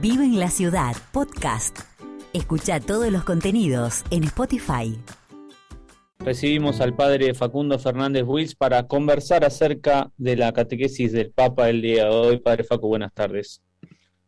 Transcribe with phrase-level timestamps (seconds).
[0.00, 1.78] Vive en la Ciudad, podcast.
[2.34, 4.98] Escucha todos los contenidos en Spotify.
[6.18, 11.80] Recibimos al padre Facundo Fernández Wills para conversar acerca de la catequesis del Papa el
[11.80, 12.40] día de hoy.
[12.40, 13.62] Padre Facu, buenas tardes.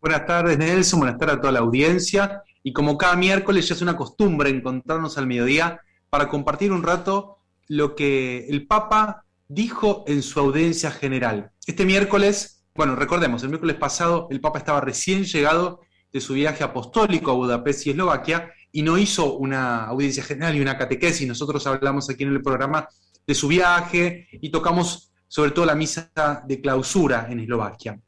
[0.00, 1.00] Buenas tardes, Nelson.
[1.00, 2.42] Buenas tardes a toda la audiencia.
[2.62, 7.40] Y como cada miércoles ya es una costumbre encontrarnos al mediodía para compartir un rato
[7.66, 11.50] lo que el Papa dijo en su audiencia general.
[11.66, 15.81] Este miércoles bueno, recordemos, el miércoles pasado el Papa estaba recién llegado
[16.12, 20.61] de su viaje apostólico a Budapest y Eslovaquia y no hizo una audiencia general y
[20.61, 21.27] una catequesis.
[21.27, 22.88] Nosotros hablamos aquí en el programa
[23.27, 26.12] de su viaje y tocamos sobre todo la misa
[26.47, 27.99] de clausura en Eslovaquia.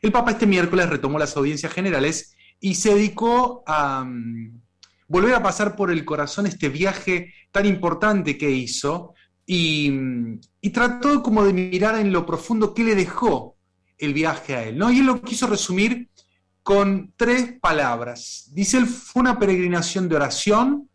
[0.00, 4.62] El Papa este miércoles retomó las audiencias generales y se dedicó a mm,
[5.08, 9.12] volver a pasar por el corazón este viaje tan importante que hizo
[9.44, 13.55] y, mm, y trató como de mirar en lo profundo qué le dejó
[13.98, 14.78] el viaje a él.
[14.78, 14.90] ¿no?
[14.90, 16.08] Y él lo quiso resumir
[16.62, 18.50] con tres palabras.
[18.52, 20.90] Dice él, fue una peregrinación de oración,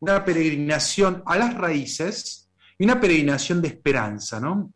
[0.00, 4.40] una peregrinación a las raíces y una peregrinación de esperanza.
[4.40, 4.72] ¿no?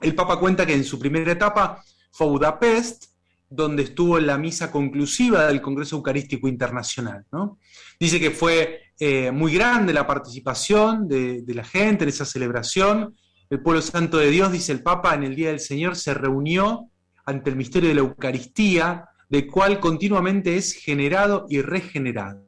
[0.00, 3.06] El Papa cuenta que en su primera etapa fue Budapest,
[3.50, 7.24] donde estuvo en la misa conclusiva del Congreso Eucarístico Internacional.
[7.32, 7.58] ¿no?
[7.98, 13.16] Dice que fue eh, muy grande la participación de la gente en esa celebración.
[13.50, 16.90] El pueblo santo de Dios, dice el Papa, en el Día del Señor se reunió
[17.28, 22.42] ante el misterio de la Eucaristía, de cual continuamente es generado y regenerado.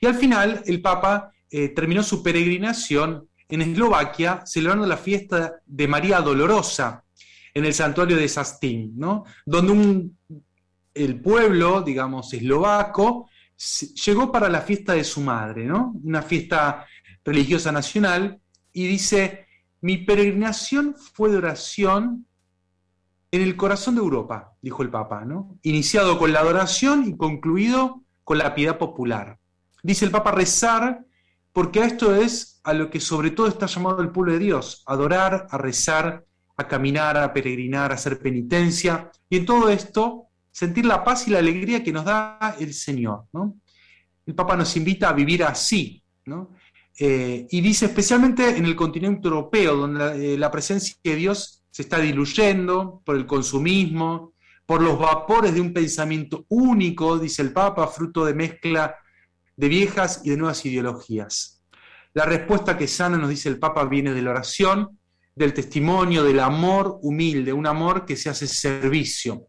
[0.00, 5.88] Y al final el Papa eh, terminó su peregrinación en Eslovaquia celebrando la fiesta de
[5.88, 7.04] María Dolorosa
[7.52, 9.24] en el santuario de Sastín, ¿no?
[9.44, 10.10] donde
[10.94, 13.28] el pueblo, digamos, eslovaco,
[14.06, 15.92] llegó para la fiesta de su madre, ¿no?
[16.02, 16.86] una fiesta
[17.24, 18.40] religiosa nacional,
[18.72, 19.46] y dice,
[19.82, 22.27] mi peregrinación fue de oración
[23.30, 25.58] en el corazón de Europa, dijo el Papa, ¿no?
[25.62, 29.38] iniciado con la adoración y concluido con la piedad popular.
[29.82, 31.04] Dice el Papa rezar
[31.52, 34.82] porque a esto es a lo que sobre todo está llamado el pueblo de Dios,
[34.86, 36.24] adorar, a rezar,
[36.56, 41.30] a caminar, a peregrinar, a hacer penitencia, y en todo esto sentir la paz y
[41.30, 43.24] la alegría que nos da el Señor.
[44.26, 46.02] El Papa nos invita a vivir así.
[46.98, 51.98] Eh, y dice especialmente en el continente europeo, donde la presencia de Dios se está
[51.98, 54.34] diluyendo por el consumismo,
[54.66, 58.96] por los vapores de un pensamiento único, dice el Papa, fruto de mezcla
[59.56, 61.62] de viejas y de nuevas ideologías.
[62.14, 64.98] La respuesta que sana, nos dice el Papa, viene de la oración,
[65.34, 69.46] del testimonio, del amor humilde, un amor que se hace servicio.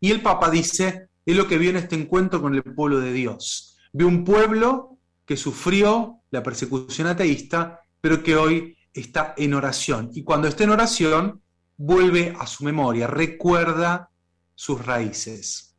[0.00, 3.12] Y el Papa dice, es lo que vio en este encuentro con el pueblo de
[3.12, 3.76] Dios.
[3.92, 10.10] Vio un pueblo que sufrió la persecución ateísta, pero que hoy está en oración.
[10.14, 11.42] Y cuando está en oración,
[11.76, 14.10] vuelve a su memoria, recuerda
[14.54, 15.76] sus raíces.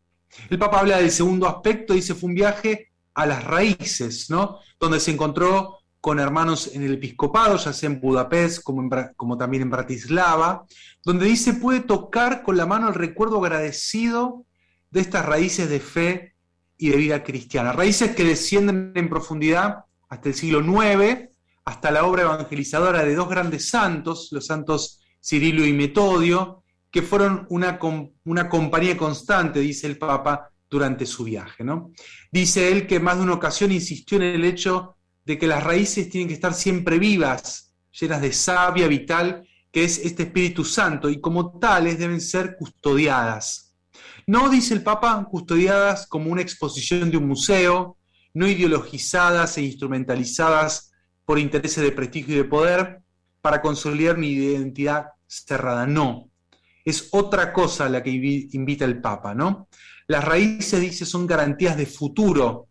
[0.50, 4.60] El Papa habla del segundo aspecto, dice, fue un viaje a las raíces, ¿no?
[4.80, 9.64] Donde se encontró con hermanos en el episcopado, ya sea en Budapest como, como también
[9.64, 10.66] en Bratislava,
[11.04, 14.46] donde dice, puede tocar con la mano el recuerdo agradecido
[14.92, 16.36] de estas raíces de fe
[16.78, 17.74] y de vida cristiana.
[17.74, 21.29] Raíces que descienden en profundidad hasta el siglo IX,
[21.70, 27.46] hasta la obra evangelizadora de dos grandes santos, los santos Cirilo y Metodio, que fueron
[27.50, 27.80] una,
[28.24, 31.64] una compañía constante, dice el Papa, durante su viaje.
[31.64, 31.92] ¿no?
[32.32, 36.10] Dice él que más de una ocasión insistió en el hecho de que las raíces
[36.10, 41.22] tienen que estar siempre vivas, llenas de savia vital, que es este Espíritu Santo, y
[41.22, 43.76] como tales deben ser custodiadas.
[44.26, 47.98] No, dice el Papa, custodiadas como una exposición de un museo,
[48.34, 50.89] no ideologizadas e instrumentalizadas
[51.30, 53.04] por intereses de prestigio y de poder
[53.40, 55.86] para consolidar mi identidad cerrada.
[55.86, 56.32] No,
[56.84, 59.68] es otra cosa la que invita el Papa, ¿no?
[60.08, 62.70] Las raíces, dice, son garantías de futuro.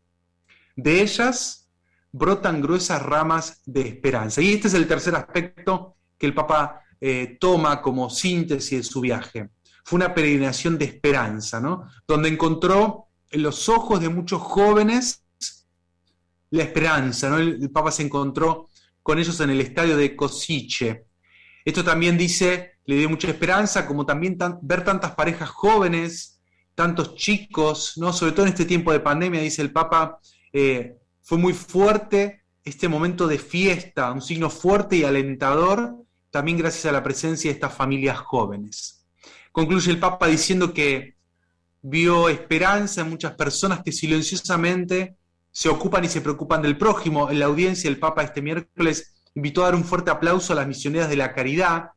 [0.75, 1.69] De ellas
[2.11, 4.43] brotan gruesas ramas de esperanza.
[4.43, 9.01] Y este es el tercer aspecto que el Papa eh, toma como síntesis de su
[9.01, 9.51] viaje.
[9.85, 11.87] Fue una peregrinación de esperanza, ¿no?
[12.09, 15.28] Donde encontró en los ojos de muchos jóvenes
[16.50, 17.29] la esperanza.
[17.29, 17.39] ¿no?
[17.39, 18.69] El, Papa se encontró
[19.03, 21.05] con ellos en el estadio de Cosiche.
[21.65, 26.41] Esto también dice, le dio mucha esperanza, como también ver tantas parejas jóvenes,
[26.75, 28.12] tantos chicos, ¿no?
[28.12, 30.19] sobre todo en este tiempo de pandemia, dice el Papa,
[30.53, 35.97] eh, fue muy fuerte este momento de fiesta, un signo fuerte y alentador,
[36.31, 39.06] también gracias a la presencia de estas familias jóvenes.
[39.53, 41.17] Concluye el Papa diciendo que
[41.83, 45.18] vio esperanza en muchas personas que silenciosamente
[45.58, 47.32] se ocupan y se preocupan del prójimo.
[47.32, 50.69] En la audiencia el Papa este miércoles invitó a dar un fuerte aplauso a las
[50.69, 51.90] misioneras de la caridad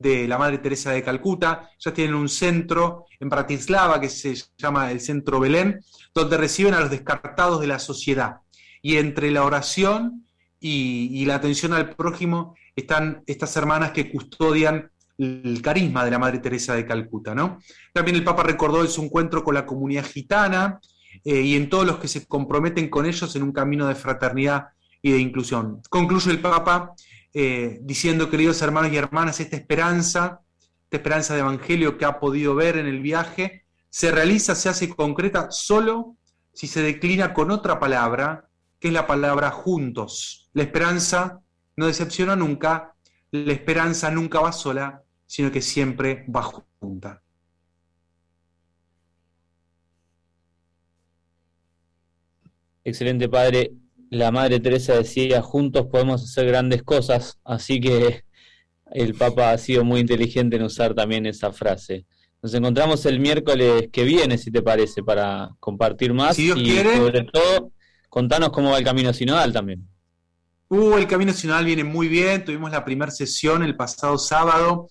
[0.00, 1.70] de la Madre Teresa de Calcuta.
[1.78, 5.78] Ya tienen un centro en Bratislava que se llama el Centro Belén,
[6.12, 8.38] donde reciben a los descartados de la sociedad.
[8.82, 10.26] Y entre la oración
[10.58, 16.40] y, la atención al prójimo están estas hermanas que custodian el carisma de la Madre
[16.40, 17.36] Teresa de Calcuta.
[17.36, 17.60] ¿no?
[17.92, 20.80] También el Papa recordó su encuentro con la comunidad gitana
[21.24, 24.68] eh, y en todos los que se comprometen con ellos en un camino de fraternidad
[25.02, 25.82] y de inclusión.
[25.88, 26.94] Concluye el Papa
[27.32, 30.40] eh, diciendo, queridos hermanos y hermanas, esta esperanza,
[30.84, 34.88] esta esperanza de evangelio que ha podido ver en el viaje, se realiza, se hace
[34.88, 36.16] concreta solo
[36.52, 38.48] si se declina con otra palabra,
[38.78, 40.48] que es la palabra juntos.
[40.52, 41.40] La esperanza
[41.76, 42.94] no decepciona nunca,
[43.30, 47.22] la esperanza nunca va sola, sino que siempre va junta.
[52.84, 53.72] Excelente, Padre
[54.10, 58.24] la Madre Teresa decía, juntos podemos hacer grandes cosas, así que
[58.92, 62.04] el Papa ha sido muy inteligente en usar también esa frase.
[62.42, 67.70] Nos encontramos el miércoles que viene, si te parece, para compartir más y sobre todo
[68.08, 69.86] contanos cómo va el Camino Sinodal también.
[70.68, 74.88] Uh, el Camino Sinodal viene muy bien, tuvimos la primera sesión el pasado sábado,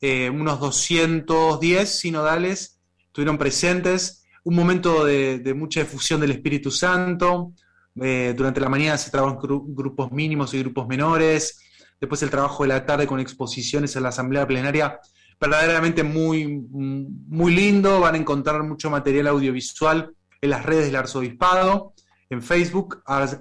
[0.00, 7.52] eh, unos 210 sinodales estuvieron presentes, un momento de mucha difusión del Espíritu Santo,
[8.00, 11.60] eh, durante la mañana se trabajan grupos mínimos y grupos menores.
[12.00, 14.98] Después el trabajo de la tarde con exposiciones en la asamblea plenaria.
[15.40, 18.00] Verdaderamente muy, muy lindo.
[18.00, 21.94] Van a encontrar mucho material audiovisual en las redes del arzobispado,
[22.30, 23.38] en Facebook, Ars,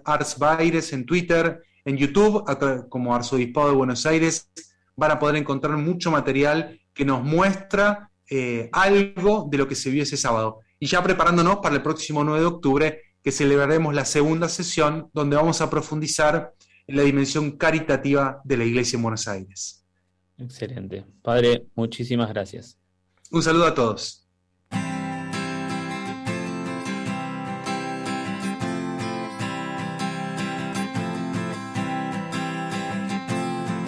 [0.92, 2.44] en Twitter, en YouTube,
[2.90, 4.52] como Arzobispado de Buenos Aires.
[4.96, 9.90] Van a poder encontrar mucho material que nos muestra eh, algo de lo que se
[9.90, 10.60] vio ese sábado.
[10.84, 15.36] Y ya preparándonos para el próximo 9 de octubre, que celebraremos la segunda sesión donde
[15.36, 16.56] vamos a profundizar
[16.88, 19.86] en la dimensión caritativa de la Iglesia en Buenos Aires.
[20.40, 21.06] Excelente.
[21.22, 22.80] Padre, muchísimas gracias.
[23.30, 24.21] Un saludo a todos.